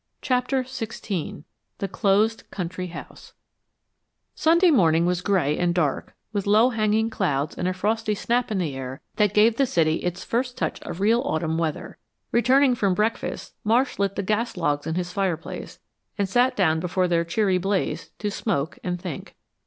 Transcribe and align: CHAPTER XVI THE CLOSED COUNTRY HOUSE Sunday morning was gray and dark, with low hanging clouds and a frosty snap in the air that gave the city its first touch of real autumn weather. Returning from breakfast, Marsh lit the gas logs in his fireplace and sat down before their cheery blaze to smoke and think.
CHAPTER 0.23 0.63
XVI 0.63 1.43
THE 1.77 1.87
CLOSED 1.87 2.49
COUNTRY 2.49 2.87
HOUSE 2.87 3.33
Sunday 4.33 4.71
morning 4.71 5.05
was 5.05 5.21
gray 5.21 5.55
and 5.59 5.75
dark, 5.75 6.15
with 6.33 6.47
low 6.47 6.71
hanging 6.71 7.11
clouds 7.11 7.55
and 7.55 7.67
a 7.67 7.73
frosty 7.73 8.15
snap 8.15 8.49
in 8.49 8.57
the 8.57 8.75
air 8.75 9.01
that 9.17 9.35
gave 9.35 9.57
the 9.57 9.67
city 9.67 9.97
its 9.97 10.23
first 10.23 10.57
touch 10.57 10.81
of 10.81 11.01
real 11.01 11.21
autumn 11.21 11.59
weather. 11.59 11.99
Returning 12.31 12.73
from 12.73 12.95
breakfast, 12.95 13.53
Marsh 13.63 13.99
lit 13.99 14.15
the 14.15 14.23
gas 14.23 14.57
logs 14.57 14.87
in 14.87 14.95
his 14.95 15.13
fireplace 15.13 15.77
and 16.17 16.27
sat 16.27 16.55
down 16.55 16.79
before 16.79 17.07
their 17.07 17.23
cheery 17.23 17.59
blaze 17.59 18.09
to 18.17 18.31
smoke 18.31 18.79
and 18.83 18.99
think. 18.99 19.35